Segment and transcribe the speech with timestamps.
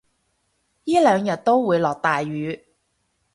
[0.85, 2.65] 依兩日都會落大雨